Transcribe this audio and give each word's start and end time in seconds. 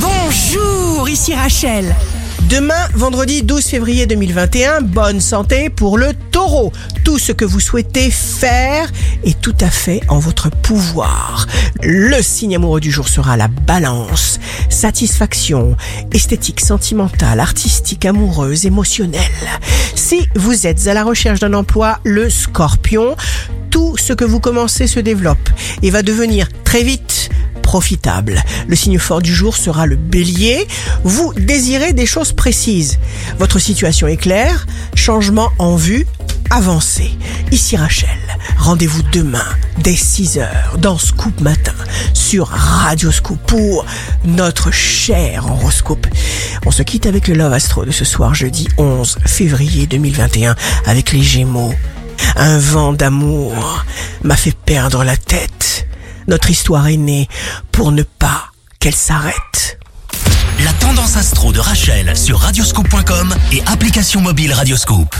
Bonjour, 0.00 1.08
ici 1.08 1.34
Rachel. 1.34 1.94
Demain, 2.48 2.88
vendredi 2.94 3.42
12 3.42 3.64
février 3.64 4.06
2021, 4.06 4.82
bonne 4.82 5.20
santé 5.20 5.70
pour 5.70 5.98
le 5.98 6.12
taureau. 6.30 6.72
Tout 7.04 7.18
ce 7.18 7.32
que 7.32 7.44
vous 7.44 7.58
souhaitez 7.58 8.10
faire 8.10 8.90
est 9.24 9.40
tout 9.40 9.56
à 9.60 9.70
fait 9.70 10.00
en 10.08 10.18
votre 10.18 10.50
pouvoir. 10.50 11.46
Le 11.82 12.22
signe 12.22 12.54
amoureux 12.56 12.80
du 12.80 12.90
jour 12.92 13.08
sera 13.08 13.36
la 13.36 13.48
balance. 13.48 14.38
Satisfaction, 14.68 15.76
esthétique, 16.12 16.60
sentimentale, 16.60 17.40
artistique, 17.40 18.04
amoureuse, 18.04 18.66
émotionnelle. 18.66 19.20
Si 19.94 20.28
vous 20.36 20.66
êtes 20.66 20.86
à 20.86 20.94
la 20.94 21.02
recherche 21.02 21.40
d'un 21.40 21.54
emploi, 21.54 21.98
le 22.04 22.30
scorpion, 22.30 23.16
tout 23.70 23.96
ce 23.96 24.12
que 24.12 24.24
vous 24.24 24.40
commencez 24.40 24.86
se 24.86 25.00
développe 25.00 25.50
et 25.82 25.90
va 25.90 26.02
devenir 26.02 26.48
très 26.62 26.82
vite 26.82 27.17
profitable. 27.68 28.42
Le 28.66 28.74
signe 28.74 28.98
fort 28.98 29.20
du 29.20 29.34
jour 29.34 29.54
sera 29.54 29.84
le 29.84 29.96
bélier. 29.96 30.66
Vous 31.04 31.34
désirez 31.34 31.92
des 31.92 32.06
choses 32.06 32.32
précises. 32.32 32.98
Votre 33.38 33.58
situation 33.58 34.06
est 34.08 34.16
claire. 34.16 34.66
Changement 34.94 35.50
en 35.58 35.76
vue. 35.76 36.06
Avancez. 36.48 37.10
Ici 37.52 37.76
Rachel. 37.76 38.08
Rendez-vous 38.56 39.02
demain 39.12 39.44
dès 39.82 39.92
6h 39.92 40.78
dans 40.78 40.96
Scoop 40.96 41.42
Matin 41.42 41.74
sur 42.14 42.48
Radio 42.48 43.12
Scoop 43.12 43.38
pour 43.46 43.84
notre 44.24 44.70
cher 44.70 45.44
horoscope. 45.44 46.06
On 46.64 46.70
se 46.70 46.82
quitte 46.82 47.04
avec 47.04 47.28
le 47.28 47.34
Love 47.34 47.52
Astro 47.52 47.84
de 47.84 47.90
ce 47.90 48.06
soir 48.06 48.34
jeudi 48.34 48.66
11 48.78 49.18
février 49.26 49.86
2021 49.86 50.56
avec 50.86 51.12
les 51.12 51.22
Gémeaux. 51.22 51.74
Un 52.34 52.58
vent 52.58 52.94
d'amour 52.94 53.84
m'a 54.22 54.36
fait 54.36 54.56
perdre 54.56 55.04
la 55.04 55.18
tête. 55.18 55.87
Notre 56.28 56.50
histoire 56.50 56.86
est 56.88 56.98
née 56.98 57.26
pour 57.72 57.90
ne 57.90 58.02
pas 58.02 58.50
qu'elle 58.80 58.94
s'arrête. 58.94 59.78
La 60.62 60.72
tendance 60.74 61.16
astro 61.16 61.52
de 61.52 61.58
Rachel 61.58 62.14
sur 62.16 62.38
radioscope.com 62.38 63.34
et 63.52 63.62
application 63.66 64.20
mobile 64.20 64.52
Radioscope. 64.52 65.16